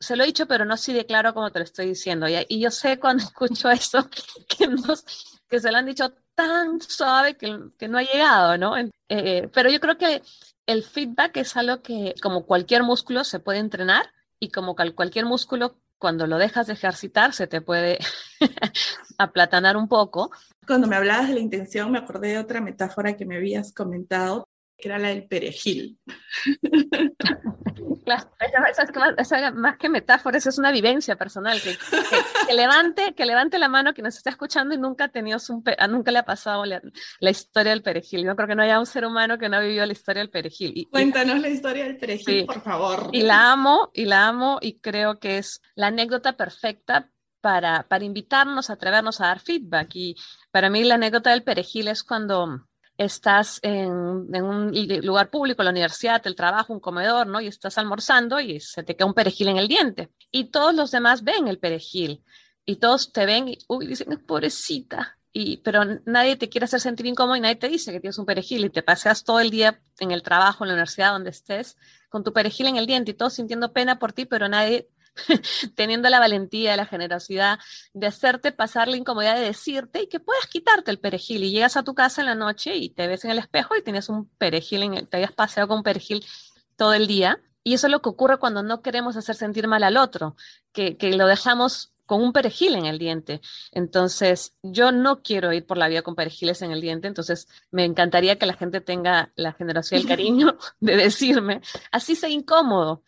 [0.00, 2.26] se lo he dicho, pero no así de claro como te lo estoy diciendo.
[2.28, 4.68] Y, yo sé cuando escucho eso que,
[5.48, 8.74] que se lo han dicho tan suave que, que no ha llegado, ¿no?
[9.08, 10.22] Eh, pero yo creo que
[10.66, 15.80] el feedback es algo que, como cualquier músculo, se puede entrenar y como cualquier músculo,
[15.98, 17.98] cuando lo dejas de ejercitar, se te puede
[19.18, 20.30] aplatanar un poco.
[20.66, 24.46] Cuando me hablabas de la intención, me acordé de otra metáfora que me habías comentado,
[24.78, 25.98] que era la del perejil.
[28.04, 28.26] Claro,
[29.18, 31.60] eso, es más, que metáfora, eso es una vivencia personal.
[31.60, 31.76] Que,
[32.46, 35.62] que, levante, que levante la mano que nos está escuchando y nunca, ha tenido un,
[35.90, 36.80] nunca le ha pasado la,
[37.30, 38.24] historia del perejil.
[38.24, 40.30] Yo creo que no haya un ser humano que no ha vivido la historia del
[40.30, 40.72] perejil.
[40.74, 43.10] Y, Cuéntanos la historia del perejil, por favor.
[43.12, 47.10] Y la amo, y la amo, y creo que es la anécdota perfecta
[47.42, 49.90] para, para invitarnos a atrevernos a dar feedback.
[49.94, 50.16] Y
[50.50, 52.67] para mí la anécdota del perejil es cuando
[52.98, 57.40] estás en, un lugar público, la universidad, el trabajo, un comedor, ¿no?
[57.40, 60.10] Y estás almorzando y se te queda un perejil en el diente.
[60.32, 62.24] Y todos los demás ven el perejil
[62.64, 65.16] y todos te ven y uy, dicen, pobrecita.
[65.32, 68.26] Y, pero nadie te quiere hacer sentir incómodo y nadie te dice que tienes un
[68.26, 71.76] perejil y te paseas todo el día en el trabajo, en la universidad, donde estés,
[72.08, 74.88] con tu perejil en el diente y todos sintiendo pena por ti, pero nadie
[75.74, 77.58] teniendo la valentía, la generosidad
[77.92, 81.76] de hacerte pasar la incomodidad de decirte y que puedas quitarte el perejil y llegas
[81.76, 84.28] a tu casa en la noche y te ves en el espejo y tienes un
[84.38, 86.24] perejil, en el, te hayas paseado con un perejil
[86.76, 87.40] todo el día.
[87.64, 90.36] Y eso es lo que ocurre cuando no queremos hacer sentir mal al otro,
[90.72, 93.42] que, que lo dejamos con un perejil en el diente.
[93.70, 97.84] Entonces, yo no quiero ir por la vida con perejiles en el diente, entonces me
[97.84, 101.60] encantaría que la gente tenga la generosidad y el cariño de decirme,
[101.92, 103.02] así sea incómodo,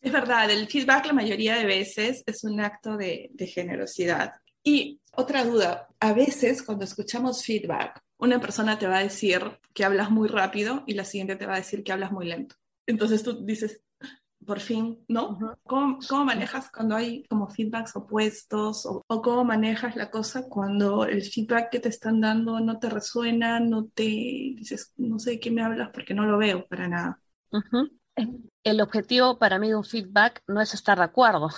[0.00, 4.34] es verdad, el feedback la mayoría de veces es un acto de, generosidad.
[4.62, 9.40] Y otra duda, a veces cuando escuchamos feedback, una persona te va a decir
[9.74, 12.56] que hablas muy rápido y la siguiente te va a decir que hablas muy lento.
[12.86, 13.82] Entonces tú dices,
[14.44, 15.38] por fin, ¿no?
[15.64, 21.70] ¿Cómo, manejas cuando hay como feedbacks opuestos o, cómo manejas la cosa cuando el feedback
[21.70, 25.62] que te están dando no te resuena, no te dices, no sé de qué me
[25.62, 27.20] hablas porque no lo veo para nada?
[28.64, 31.50] El objetivo para mí de un feedback no es estar de acuerdo.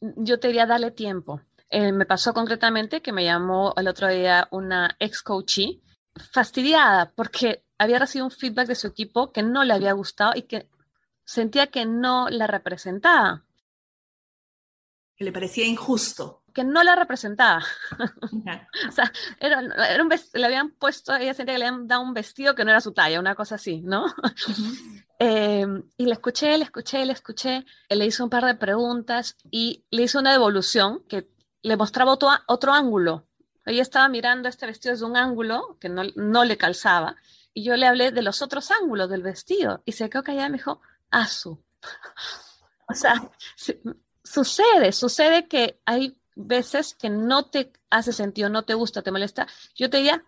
[0.00, 1.40] Yo te diría darle tiempo.
[1.70, 5.82] Eh, me pasó concretamente que me llamó el otro día una ex coachee
[6.32, 10.42] fastidiada porque había recibido un feedback de su equipo que no le había gustado y
[10.42, 10.68] que
[11.24, 13.44] sentía que no la representaba.
[15.14, 16.42] Que le parecía injusto.
[16.54, 17.62] Que no la representaba.
[18.88, 22.54] o sea, era, un le habían puesto, ella sentía que le habían dado un vestido
[22.54, 24.06] que no era su talla, una cosa así, ¿no?
[25.20, 29.84] Em, y le escuché, le escuché, le escuché, le hice un par de preguntas y
[29.90, 31.28] le hice una devolución que
[31.62, 33.26] le mostraba otro, otro ángulo.
[33.64, 37.16] Ella estaba mirando este vestido desde un ángulo que no, no le calzaba
[37.52, 40.50] y yo le hablé de los otros ángulos del vestido y se quedó callada y
[40.50, 41.62] me dijo, Asu.
[42.88, 43.30] o sea,
[44.22, 49.48] sucede, sucede que hay veces que no te hace sentido, no te gusta, te molesta.
[49.74, 50.24] Yo te diría,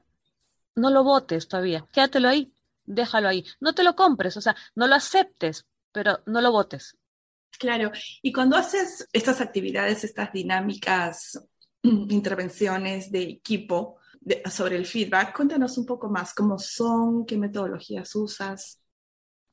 [0.75, 2.53] no lo votes todavía, quédatelo ahí,
[2.95, 3.45] déjalo ahí.
[3.61, 6.97] No te lo compres, o sea, no lo aceptes, pero no lo votes.
[7.59, 7.91] Claro,
[8.23, 11.47] y cuando haces estas actividades, estas dinámicas,
[11.83, 14.01] intervenciones de equipo,
[14.51, 15.35] sobre el feedback.
[15.35, 18.81] Cuéntanos un poco más cómo son, qué metodologías usas.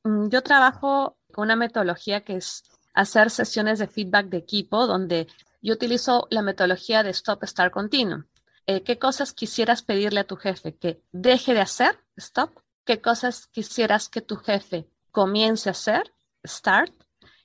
[0.04, 5.28] Mm, yo trabajo con una metodología que es hacer sesiones de feedback de equipo donde
[5.62, 8.24] yo utilizo la metodología de stop, start, continuo.
[8.66, 11.98] Eh, ¿Qué cosas quisieras pedirle a tu jefe que deje de hacer?
[12.16, 12.60] Stop.
[12.88, 16.14] ¿Qué cosas quisieras que tu jefe comience a hacer?
[16.42, 16.94] Start.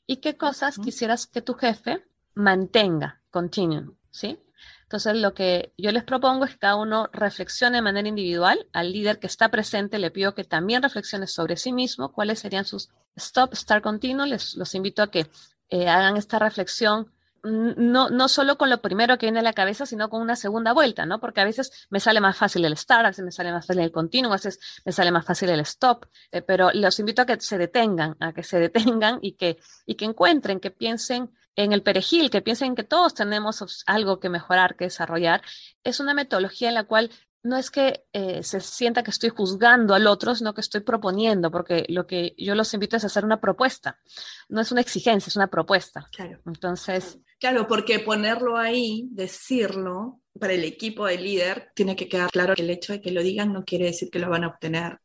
[0.07, 2.01] ¿Y qué cosas quisieras que tu jefe
[2.33, 3.21] mantenga?
[3.29, 3.91] Continue.
[4.09, 4.39] ¿Sí?
[4.83, 8.69] Entonces, lo que yo les propongo es que cada uno reflexione de manera individual.
[8.71, 12.63] Al líder que está presente le pido que también reflexione sobre sí mismo, cuáles serían
[12.63, 14.25] sus stop, start, continuo.
[14.25, 15.29] Les los invito a que
[15.67, 17.11] eh, hagan esta reflexión
[17.43, 20.71] no, no solo con lo primero que viene a la cabeza, sino con una segunda
[20.71, 21.19] vuelta, ¿no?
[21.19, 23.83] Porque a veces me sale más fácil el start, a veces me sale más fácil
[23.83, 27.25] el continuo, a veces me sale más fácil el stop, eh, pero los invito a
[27.25, 31.73] que se detengan, a que se detengan y que, y que encuentren, que piensen en
[31.73, 35.41] el perejil, que piensen que todos tenemos algo que mejorar, que desarrollar.
[35.83, 37.11] Es una metodología en la cual
[37.43, 41.51] no es que eh, se sienta que estoy juzgando al otro, sino que estoy proponiendo,
[41.51, 43.99] porque lo que yo los invito es a hacer una propuesta.
[44.47, 46.07] No es una exigencia, es una propuesta.
[46.11, 46.39] Claro.
[46.45, 47.19] Entonces.
[47.39, 52.61] Claro, porque ponerlo ahí, decirlo, para el equipo de líder, tiene que quedar claro que
[52.61, 54.99] el hecho de que lo digan no quiere decir que lo van a obtener.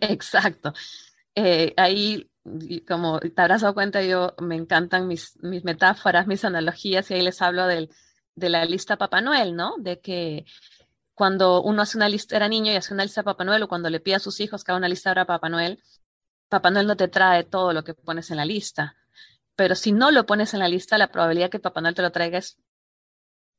[0.00, 0.74] Exacto.
[1.34, 2.30] Eh, ahí,
[2.86, 7.22] como te habrás dado cuenta, yo me encantan mis, mis metáforas, mis analogías, y ahí
[7.22, 7.88] les hablo del,
[8.34, 9.76] de la lista Papá Noel, ¿no?
[9.78, 10.44] De que
[11.14, 13.68] cuando uno hace una lista, era niño y hace una lista de Papá Noel, o
[13.68, 15.82] cuando le pide a sus hijos que haga una lista para Papá Noel,
[16.48, 18.96] Papá Noel no te trae todo lo que pones en la lista.
[19.56, 22.12] Pero si no lo pones en la lista, la probabilidad que Papá Noel te lo
[22.12, 22.58] traiga es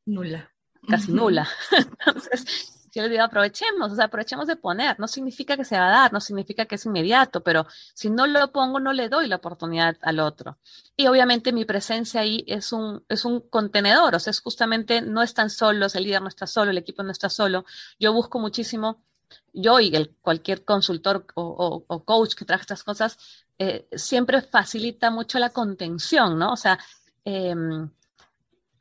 [0.05, 0.51] nula.
[0.87, 1.47] Casi nula.
[1.77, 4.99] Entonces, yo les digo, aprovechemos, o sea, aprovechemos de poner.
[4.99, 8.27] No significa que se va a dar, no significa que es inmediato, pero si no
[8.27, 10.58] lo pongo, no le doy la oportunidad al otro.
[10.95, 15.23] Y obviamente mi presencia ahí es un, es un contenedor, o sea, es justamente, no
[15.23, 17.65] están solos, el líder no está solo, el equipo no está solo.
[17.99, 19.03] Yo busco muchísimo,
[19.53, 23.17] yo y el, cualquier consultor o, coach que traje estas cosas,
[23.58, 26.53] eh, siempre facilita mucho la contención, ¿no?
[26.53, 26.77] O sea,
[27.25, 27.89] em,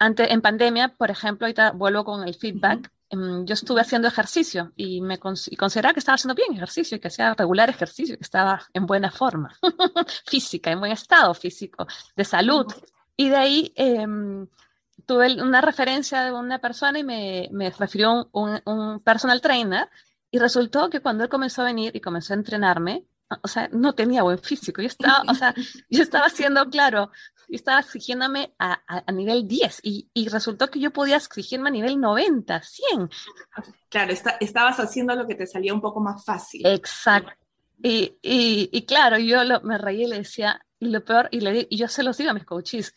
[0.01, 2.91] en pandemia, por ejemplo, ahorita vuelvo con el feedback.
[3.13, 7.09] Em, yo estuve haciendo ejercicio y me consideraba que estaba haciendo bien ejercicio y que
[7.09, 9.55] hacía regular ejercicio, que estaba en buena forma
[10.27, 12.67] física, en buen estado físico, de salud.
[13.15, 14.49] Y de ahí em,
[15.05, 19.91] tuve una referencia de una persona y me, me refirió un, un, personal trainer
[20.31, 23.05] y resultó que cuando él comenzó a venir y comenzó a entrenarme,
[23.43, 24.83] o sea, no tenía buen físico.
[24.83, 25.55] Yo estaba, o sea,
[25.91, 27.11] yo estaba haciendo, claro,
[27.49, 31.73] yo estaba exigiéndome a, a, nivel 10 y, y, resultó que yo podía exigirme a
[31.73, 33.11] nivel 90, 100.
[33.89, 36.67] Claro, estabas haciendo lo que te salía un poco más fácil.
[36.67, 37.33] Exacto.
[37.83, 41.41] Y, y, y claro, yo lo, me reí y le decía, y lo peor, y,
[41.41, 42.95] le, y yo se los digo a mis coaches,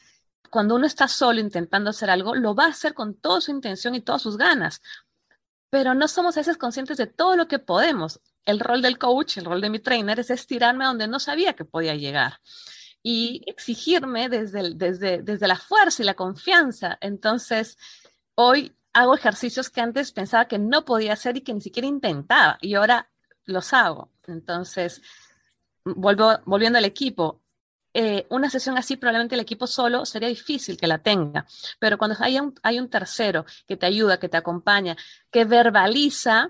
[0.49, 3.93] cuando uno está solo intentando hacer algo, lo va a hacer con toda su intención
[3.93, 4.81] y todas sus ganas,
[5.69, 8.21] pero no somos a veces conscientes de todo lo que podemos.
[8.45, 11.53] El rol del coach, el rol de mi trainer es estirarme a donde no sabía
[11.53, 12.39] que podía llegar
[13.01, 16.97] y exigirme desde, desde, desde la fuerza y la confianza.
[17.01, 17.77] Entonces,
[18.35, 22.57] hoy hago ejercicios que antes pensaba que no podía hacer y que ni siquiera intentaba
[22.61, 23.09] y ahora
[23.45, 24.11] los hago.
[24.25, 25.01] Entonces,
[25.83, 27.41] volviendo al equipo,
[27.93, 31.45] eh, una sesión así probablemente el equipo solo sería difícil que la tenga,
[31.79, 34.97] pero cuando hay un, hay un tercero que te ayuda, que te acompaña,
[35.31, 36.49] que verbaliza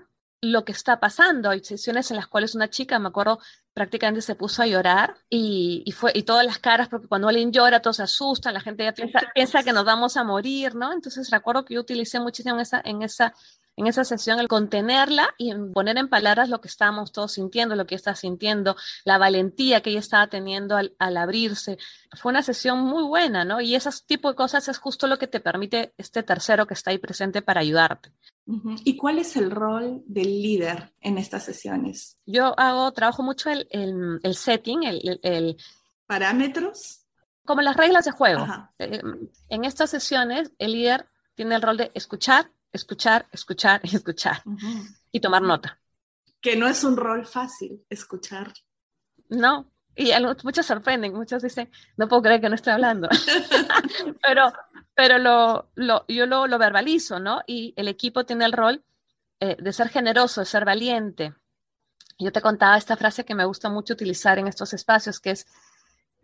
[0.50, 1.50] lo que está pasando.
[1.50, 3.38] Hay sesiones en las cuales una chica, me acuerdo,
[3.72, 7.52] prácticamente se puso a llorar y, y, fue, y todas las caras, porque cuando alguien
[7.52, 10.92] llora, todos se asustan, la gente ya piensa, piensa que nos vamos a morir, ¿no?
[10.92, 13.34] Entonces recuerdo que yo utilicé muchísimo en esa, en esa,
[13.76, 17.86] en esa sesión el contenerla y poner en palabras lo que estábamos todos sintiendo, lo
[17.86, 21.78] que está sintiendo, la valentía que ella estaba teniendo al, al abrirse.
[22.12, 23.60] Fue una sesión muy buena, ¿no?
[23.60, 26.90] Y ese tipo de cosas es justo lo que te permite este tercero que está
[26.90, 28.12] ahí presente para ayudarte.
[28.84, 32.16] ¿Y cuál es el rol del líder en estas sesiones?
[32.26, 33.66] Yo hago, trabajo mucho el,
[34.22, 35.56] el, setting, el, el,
[36.06, 37.06] parámetros.
[37.44, 38.46] Como las reglas de juego.
[38.78, 39.02] Eh,
[39.48, 44.42] en estas sesiones, el líder tiene el rol de escuchar, escuchar, escuchar y escuchar
[45.10, 45.78] y tomar nota.
[46.40, 48.52] Que no es un rol fácil, escuchar.
[49.28, 50.12] No, y
[50.44, 53.08] muchos sorprenden, muchos dicen, no puedo creer que no estoy hablando.
[54.22, 54.52] pero
[54.96, 57.42] pero lo, lo, yo lo, lo, verbalizo, ¿no?
[57.46, 58.82] Y el equipo tiene el rol
[59.40, 61.34] eh, de ser generoso, de ser valiente.
[62.18, 65.46] Yo te contaba esta frase que me gusta mucho utilizar en estos espacios, que es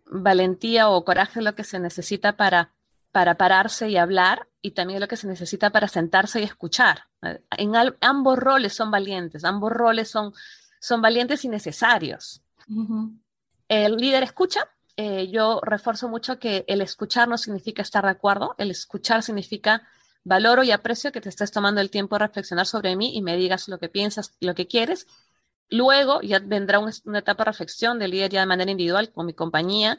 [0.05, 2.73] valentía o coraje es lo que se necesita para,
[3.11, 7.03] para pararse y hablar y también lo que se necesita para sentarse y escuchar.
[7.51, 10.33] En ambos roles son valientes, ambos roles son,
[10.79, 12.41] son valientes y necesarios.
[13.67, 18.53] El líder escucha eh, yo refuerzo mucho que el escuchar no significa estar de acuerdo,
[18.59, 19.87] el escuchar significa
[20.23, 23.35] valoro y aprecio que te estés tomando el tiempo de reflexionar sobre mí y me
[23.35, 25.07] digas lo que piensas, lo que quieres.
[25.69, 29.33] Luego ya vendrá una etapa de reflexión del líder ya de manera individual con mi
[29.33, 29.97] compañía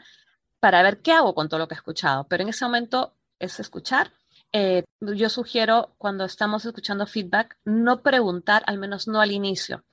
[0.61, 2.27] para ver qué hago con todo lo que he escuchado.
[2.29, 4.13] Pero en ese momento es escuchar.
[4.57, 9.85] Eh, yo sugiero cuando estamos escuchando feedback, no preguntar, al menos no al inicio.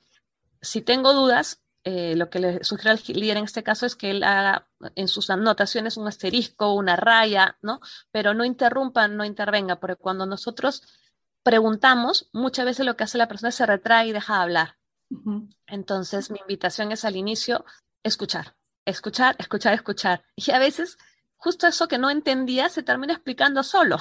[0.62, 4.12] Si tengo dudas, eh, lo que le sugiero al líder en este caso es que
[4.12, 7.82] él haga en sus anotaciones un asterisco, una raya, ¿no?
[8.12, 10.84] Pero no interrumpa, no intervenga, porque cuando nosotros
[11.42, 14.78] preguntamos, muchas veces lo que hace la persona es se retrae y deja de hablar.
[15.66, 17.66] Entonces, mi invitación es al inicio,
[18.04, 20.24] escuchar, escuchar, escuchar, escuchar.
[20.36, 21.00] Y a veces,
[21.36, 23.98] justo eso que no entendía se termina explicando solo.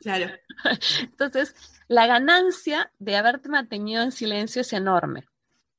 [0.00, 0.32] Claro.
[1.00, 1.54] Entonces,
[1.88, 5.26] la ganancia de haberte mantenido en silencio es enorme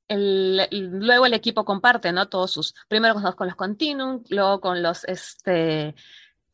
[0.09, 2.27] luego el equipo comparte, ¿no?
[2.27, 5.95] Todos sus, primero con los continuum, luego con los, este,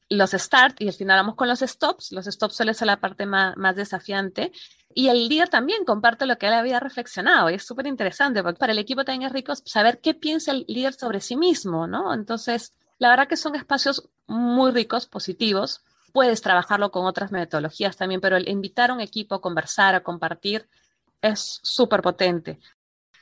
[0.09, 2.11] los start y al final vamos con los stops.
[2.11, 4.51] Los stops suele ser la parte más, más desafiante.
[4.93, 8.59] Y el líder también comparte lo que él había reflexionado y es súper interesante porque
[8.59, 12.13] para el equipo también es rico saber qué piensa el líder sobre sí mismo, ¿no?
[12.13, 15.81] Entonces, la verdad que son espacios muy ricos, positivos.
[16.11, 20.03] Puedes trabajarlo con otras metodologías también, pero el invitar a un equipo a conversar, a
[20.03, 20.67] compartir,
[21.21, 22.59] es súper potente.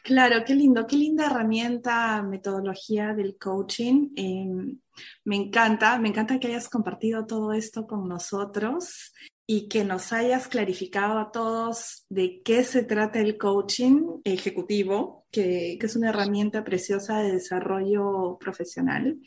[0.03, 4.09] Claro, qué lindo, qué linda herramienta, metodología del coaching.
[4.15, 4.79] Em,
[5.25, 9.13] me encanta, me encanta que hayas compartido todo esto con nosotros
[9.45, 15.77] y que nos hayas clarificado a todos de qué se trata el coaching ejecutivo, que,
[15.79, 19.19] que es una herramienta preciosa de desarrollo profesional.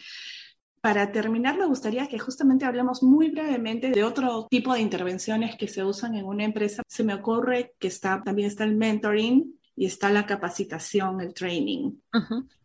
[0.82, 5.68] Para terminar, me gustaría que justamente hablemos muy brevemente de otro tipo de intervenciones que
[5.68, 6.82] se usan en una empresa.
[6.86, 11.92] Se me ocurre que está, también está el mentoring, y está la capacitación, el training.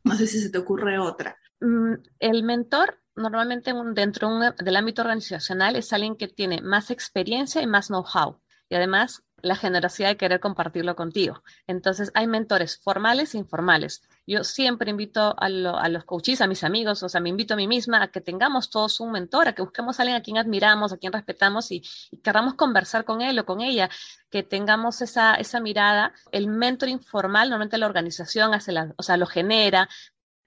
[0.03, 1.37] No sé si se te ocurre otra.
[1.59, 7.67] Mm, el mentor normalmente dentro del ámbito organizacional es alguien que tiene más experiencia y
[7.67, 8.39] más know-how.
[8.69, 11.43] Y además la generosidad de querer compartirlo contigo.
[11.67, 14.01] Entonces, hay mentores formales e informales.
[14.25, 17.67] Yo siempre invito a, los coaches, a mis amigos, o sea, me invito a mí
[17.67, 20.91] misma a que tengamos todos un mentor, a que busquemos a alguien a quien admiramos,
[20.91, 21.83] a quien respetamos y,
[22.23, 23.89] queramos conversar con él o con ella,
[24.29, 26.13] que tengamos esa, esa mirada.
[26.31, 29.87] El mentor informal, normalmente la organización hace la, o sea, lo genera,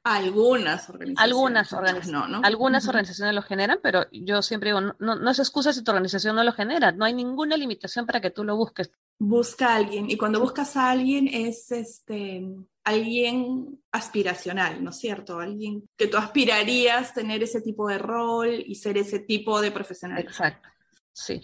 [0.05, 1.19] algunas organizaciones.
[1.19, 5.83] Algunas, organizaciones, algunas organizaciones lo generan, pero yo siempre digo, no, no, es excusa si
[5.83, 6.93] tu organización no lo genera.
[6.93, 8.91] No hay ninguna limitación para que tú lo busques.
[9.19, 10.11] Busca a alguien.
[10.11, 12.47] Y cuando buscas a alguien es este
[12.83, 15.39] alguien aspiracional, ¿no es cierto?
[15.39, 20.21] Alguien que tú aspirarías tener ese tipo de rol y ser ese tipo de profesional.
[20.21, 20.69] Exacto.
[21.13, 21.43] Sí.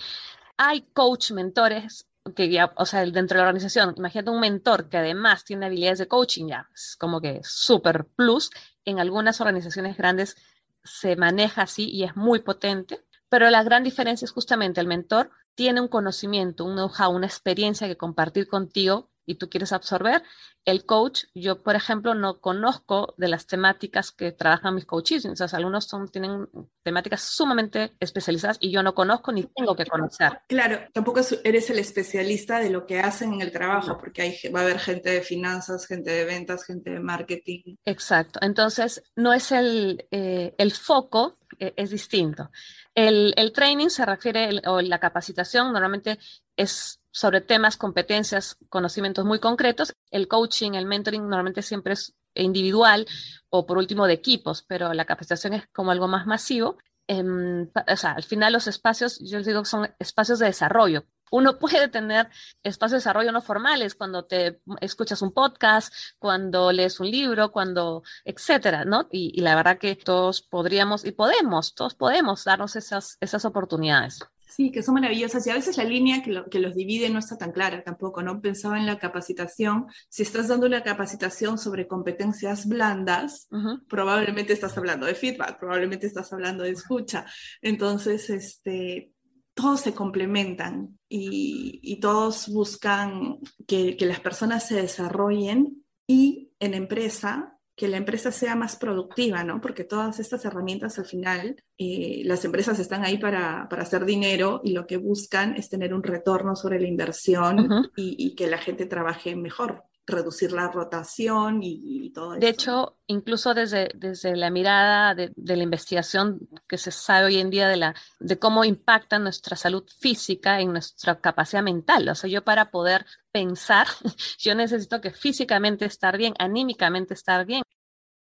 [0.57, 4.99] Hay coach mentores que ya, o sea, dentro de la organización, imagínate un mentor que
[4.99, 8.51] además tiene habilidades de coaching, ya, es como que super plus.
[8.85, 10.37] En algunas organizaciones grandes
[10.85, 15.31] se maneja así y es muy potente, pero la gran diferencia es justamente el mentor
[15.55, 20.23] tiene un conocimiento, un know-how, una experiencia que compartir contigo y tú quieres absorber,
[20.65, 25.37] el coach, yo por ejemplo no conozco de las temáticas que trabajan mis coaches, o
[25.37, 26.49] sea, algunos son, tienen
[26.83, 30.41] temáticas sumamente especializadas y yo no conozco ni tengo que conocer.
[30.49, 34.61] Claro, tampoco eres el especialista de lo que hacen en el trabajo, porque hay, va
[34.61, 37.77] a haber gente de finanzas, gente de ventas, gente de marketing.
[37.85, 42.51] Exacto, entonces no es el, eh, el foco, eh, es distinto.
[42.95, 46.19] El, el, training se refiere, o la capacitación normalmente
[46.57, 49.94] es sobre temas, competencias, conocimientos muy concretos.
[50.11, 53.07] El coaching, el mentoring normalmente siempre es individual
[53.48, 56.76] o por último de equipos, pero la capacitación es como algo más masivo.
[57.07, 61.07] Em, o sea, al final los espacios, yo les digo son espacios de desarrollo.
[61.31, 62.29] Uno puede tener
[62.62, 68.02] espacios de desarrollo no formales cuando te escuchas un podcast, cuando lees un libro, cuando,
[68.26, 69.09] etcétera, ¿no?
[69.11, 74.20] Y, y la verdad que todos podríamos y podemos, todos podemos darnos esas, esas oportunidades.
[74.48, 75.46] Sí, que son maravillosas.
[75.46, 78.40] Y a veces la línea que, que, los divide no está tan clara tampoco, ¿no?
[78.40, 83.48] Pensaba en la capacitación, si estás dando una capacitación sobre competencias blandas,
[83.88, 87.26] probablemente estás hablando de feedback, probablemente estás hablando de escucha,
[87.61, 89.12] entonces, este,
[89.54, 96.74] todos se complementan y, y todos buscan que, que las personas se desarrollen y en
[96.74, 99.61] empresa que la empresa sea más productiva, ¿no?
[99.61, 104.62] Porque todas estas herramientas al final, eh, las empresas están ahí para, para, hacer dinero
[104.65, 108.87] y lo que buscan es tener un retorno sobre la inversión y, que la gente
[108.87, 112.40] trabaje mejor reducir la rotación y, todo eso.
[112.40, 117.38] De hecho, incluso desde, desde la mirada de, de, la investigación que se sabe hoy
[117.38, 122.09] en día de, la, de cómo impacta nuestra salud física en nuestra capacidad mental.
[122.09, 123.86] O sea, yo para poder pensar,
[124.38, 127.62] yo necesito que físicamente estar bien, anímicamente estar bien.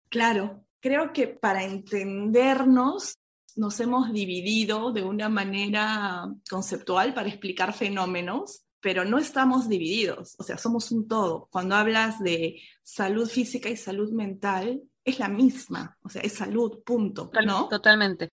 [0.10, 3.18] Claro, creo que para entendernos
[3.56, 10.44] nos hemos dividido de una manera conceptual para explicar fenómenos, pero no estamos divididos, o
[10.44, 11.48] sea, somos un todo.
[11.50, 16.84] Cuando hablas de salud física y salud mental, es la misma, o sea, es salud,
[16.86, 17.68] punto, ¿no?
[17.68, 18.30] Totalmente.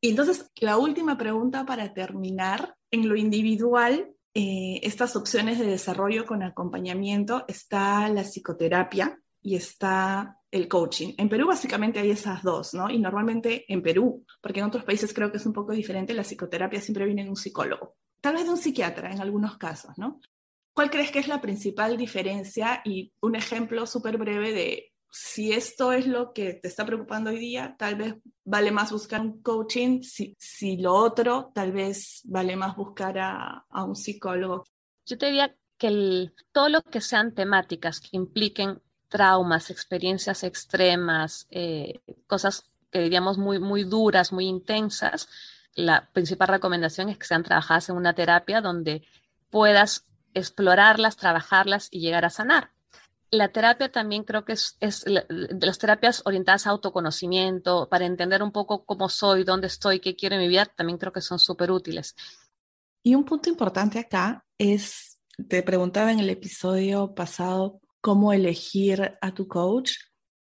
[0.00, 6.26] Y entonces, la última pregunta para terminar, en lo individual, eh, estas opciones de desarrollo
[6.26, 11.14] con acompañamiento está la psicoterapia y está el coaching.
[11.18, 12.88] En Perú básicamente hay esas dos, ¿no?
[12.88, 16.22] Y normalmente en Perú, porque en otros países creo que es un poco diferente, la
[16.22, 20.20] psicoterapia siempre viene de un psicólogo, tal vez de un psiquiatra en algunos casos, ¿no?
[20.72, 25.92] ¿Cuál crees que es la principal diferencia y un ejemplo súper breve de si esto
[25.92, 30.02] es lo que te está preocupando hoy día, tal vez vale más buscar un coaching,
[30.02, 34.64] si, si lo otro, tal vez vale más buscar a, a un psicólogo.
[35.06, 41.46] Yo te diría que el, todo lo que sean temáticas que impliquen traumas, experiencias extremas,
[41.50, 45.28] eh, cosas que diríamos muy, muy duras, muy intensas,
[45.74, 49.02] la principal recomendación es que sean trabajadas en una terapia donde
[49.50, 52.70] puedas explorarlas, trabajarlas y llegar a sanar.
[53.30, 58.52] La terapia también creo que es, de las terapias orientadas a autoconocimiento, para entender un
[58.52, 61.70] poco cómo soy, dónde estoy, qué quiero en mi vida, también creo que son súper
[61.70, 62.16] útiles.
[63.02, 69.34] Y un punto importante acá es, te preguntaba en el episodio pasado cómo elegir a
[69.34, 69.92] tu coach.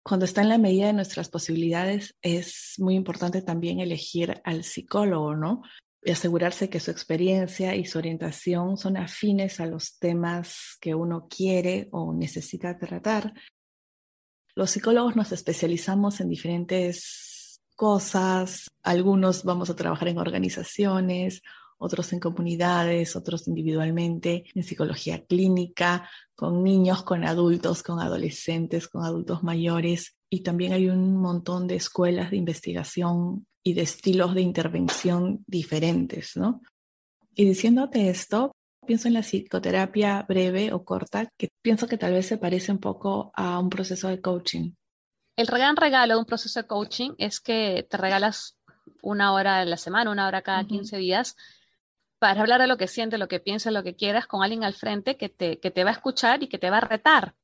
[0.04, 5.34] Cuando está en la medida de nuestras posibilidades, es muy importante también elegir al psicólogo,
[5.34, 5.62] ¿no?
[6.02, 11.26] Y asegurarse que su experiencia y su orientación son afines a los temas que uno
[11.26, 13.32] quiere o necesita tratar.
[14.54, 18.70] Los psicólogos nos especializamos en diferentes cosas.
[18.82, 21.40] Algunos vamos a trabajar en organizaciones,
[21.78, 29.04] otros en comunidades, otros individualmente, en psicología clínica, con niños, con adultos, con adolescentes, con
[29.04, 30.16] adultos mayores.
[30.30, 36.36] Y también hay un montón de escuelas de investigación y de estilos de intervención diferentes,
[36.36, 36.60] ¿no?
[37.34, 38.52] Y diciéndote esto,
[38.86, 42.78] pienso en la psicoterapia breve o corta, que pienso que tal vez se parece un
[42.78, 44.72] poco a un proceso de coaching.
[45.36, 48.56] El gran regalo de un proceso de coaching es que te regalas
[49.02, 51.36] una hora a la semana, una hora cada 15 días,
[52.24, 54.72] para hablar de lo que sientes, lo que piensas, lo que quieras con alguien al
[54.72, 57.34] frente que te, que te va a escuchar y que te va a retar,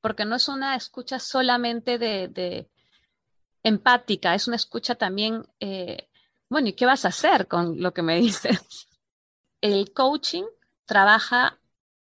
[0.00, 2.68] porque no es una escucha solamente de,
[3.62, 6.08] empática, es una escucha también, eh,
[6.48, 8.88] bueno, ¿y qué vas a hacer con lo que me dices?
[9.60, 10.46] El coaching
[10.86, 11.60] trabaja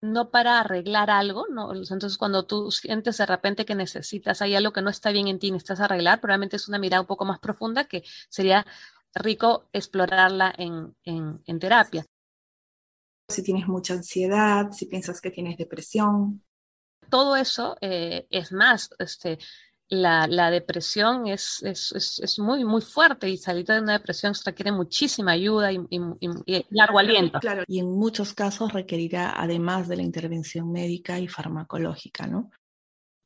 [0.02, 1.72] no para arreglar algo, ¿no?
[1.76, 5.38] entonces cuando tú sientes de repente que necesitas, hay algo que no está bien en
[5.38, 8.66] ti, necesitas arreglar, probablemente es una mirada un poco más profunda que sería
[9.14, 12.06] rico explorarla en, en, terapia.
[13.30, 16.44] Si tienes mucha ansiedad, si piensas que tienes depresión.
[17.10, 19.40] Todo eso es eh, más, este,
[19.90, 24.72] la, la depresión es, es, es, muy, muy fuerte y salir de una depresión requiere
[24.72, 27.40] muchísima ayuda y, y, largo aliento.
[27.40, 32.52] Claro, y en muchos casos requerirá además de la intervención médica y farmacológica, ¿no?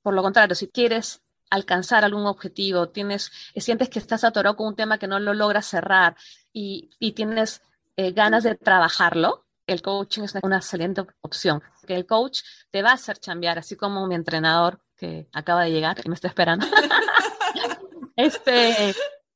[0.04, 1.22] Por lo contrario, si quieres
[1.52, 5.68] alcanzar algún objetivo, tienes, sientes que estás atorado con un tema que no lo logras
[5.68, 6.16] cerrar
[6.52, 7.62] y, y tienes
[7.98, 11.62] eh, ganas de trabajarlo, el coaching es una excelente opción.
[11.86, 12.42] Que el coach
[12.72, 16.16] te va a hacer cambiar, así como mi entrenador que acaba de llegar y me
[16.16, 16.66] está esperando.
[18.16, 18.96] este,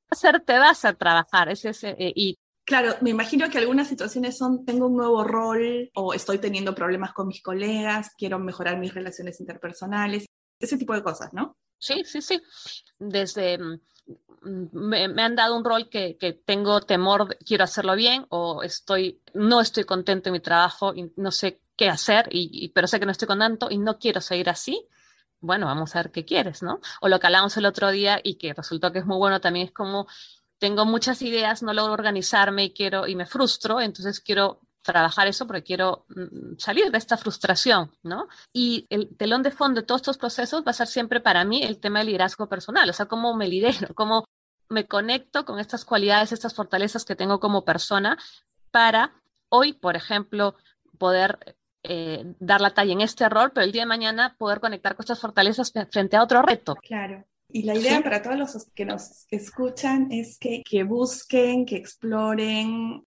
[0.09, 1.49] hacer, te va a trabajar.
[1.49, 5.91] Es ese, eh, y Claro, me imagino que algunas situaciones son, tengo un nuevo rol
[5.93, 10.25] o estoy teniendo problemas con mis colegas, quiero mejorar mis relaciones interpersonales,
[10.59, 11.55] ese tipo de cosas, ¿no?
[11.77, 12.41] Sí, sí, sí.
[12.99, 13.79] Desde mm,
[14.71, 19.61] me, han dado un rol que, que, tengo temor, quiero hacerlo bien o estoy, no
[19.61, 23.11] estoy contento en mi trabajo y no sé qué hacer, y, pero sé que no
[23.11, 24.87] estoy contento y no quiero seguir así.
[25.41, 26.79] Bueno, vamos a ver qué quieres, ¿no?
[27.01, 29.67] O lo que hablamos el otro día y que resultó que es muy bueno también
[29.67, 30.07] es como
[30.57, 35.47] tengo muchas ideas, no logro organizarme y quiero y me frustro, entonces quiero trabajar eso
[35.47, 38.27] porque quiero mm, salir de esta frustración, ¿no?
[38.53, 41.63] Y el telón de fondo de todos estos procesos va a ser siempre para mí
[41.63, 44.25] el tema del liderazgo personal, o sea, cómo me lidero, cómo
[44.69, 48.17] me conecto con estas cualidades, estas fortalezas que tengo como persona
[48.71, 49.13] para
[49.49, 50.55] hoy, por ejemplo,
[50.97, 54.95] poder eh, dar la talla en este rol, pero el día de mañana poder conectar
[54.95, 56.75] con estas fortalezas frente a otro reto.
[56.75, 57.25] Claro.
[57.49, 63.05] Y la idea para todos los que nos escuchan es que, que busquen, que exploren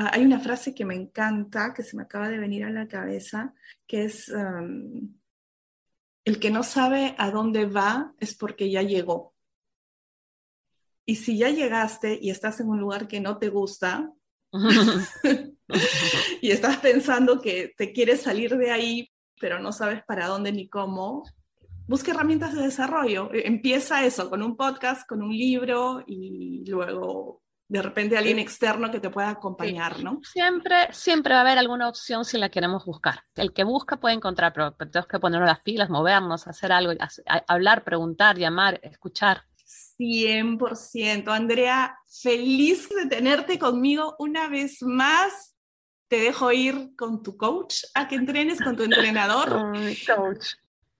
[0.00, 2.86] Ah, hay una frase que me encanta, que se me acaba de venir a la
[2.86, 3.52] cabeza,
[3.84, 5.12] que es, um,
[6.24, 9.34] el que no sabe a dónde va es porque ya llegó.
[11.04, 14.12] Y si ya llegaste y estás en un lugar que no te gusta,
[16.42, 20.68] y estás pensando que te quieres salir de ahí, pero no sabes para dónde ni
[20.68, 21.24] cómo,
[21.88, 23.34] busque herramientas de desarrollo.
[23.34, 28.90] E, empieza eso, con un podcast, con un libro y luego de repente alguien externo
[28.90, 30.20] que te pueda acompañar, ¿no?
[30.22, 33.24] Siempre, siempre va a haber alguna opción si la queremos buscar.
[33.34, 36.92] El que busca puede encontrar, pero tenemos que ponernos las pilas, movernos, hacer algo,
[37.46, 39.44] hablar, preguntar, llamar, escuchar.
[39.98, 41.28] 100%.
[41.28, 45.54] Andrea, feliz de tenerte conmigo una vez más.
[46.08, 49.50] Te dejo ir con tu coach a que entrenes con tu entrenador.
[50.06, 50.54] coach.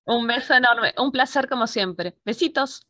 [0.04, 2.18] Un beso enorme, un placer como siempre.
[2.26, 2.87] Besitos.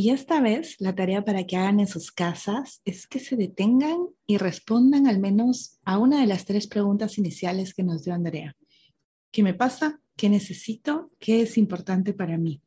[0.00, 3.98] Y esta vez la tarea para que hagan en sus casas es que se detengan
[4.28, 8.54] y respondan al menos a una de las tres preguntas iniciales que nos dio Andrea.
[9.32, 10.00] ¿Qué me pasa?
[10.14, 11.10] ¿Qué necesito?
[11.18, 12.62] ¿Qué es importante para mí?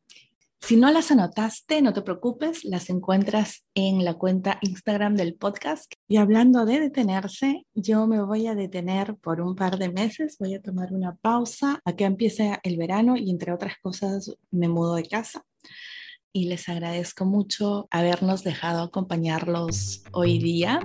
[0.60, 5.90] Si no las anotaste, no te preocupes, las encuentras en la cuenta Instagram del podcast.
[6.08, 10.52] Y hablando de detenerse, yo me voy a detener por un par de meses, voy
[10.52, 15.04] a tomar una pausa, acá empieza el verano y entre otras cosas me mudo de
[15.04, 15.46] casa
[16.32, 20.80] y les agradezco mucho habernos dejado acompañarlos hoy día.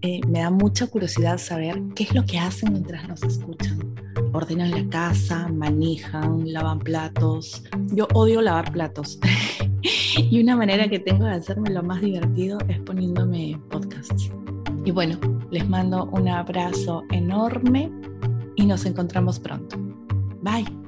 [0.00, 3.94] Eh, me da mucha curiosidad saber qué es lo que hacen mientras nos escuchan.
[4.32, 7.62] Ordenan la casa, manejan, lavan platos.
[7.92, 9.18] Yo odio lavar platos.
[10.16, 14.30] y una manera que tengo de hacerme lo más divertido es poniéndome podcasts.
[14.84, 15.18] Y bueno,
[15.50, 17.90] les mando un abrazo enorme
[18.56, 19.76] y nos encontramos pronto.
[20.42, 20.81] Bye.